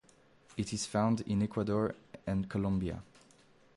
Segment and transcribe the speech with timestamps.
[0.57, 1.93] It is found in Ecuador
[2.25, 3.03] and Colombia.